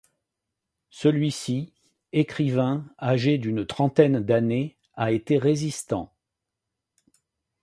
[0.89, 1.73] Celui-ci,
[2.11, 6.11] écrivain, âgé d'une trentaine d'années, a été résistant.